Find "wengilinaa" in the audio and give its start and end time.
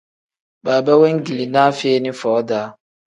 1.01-1.67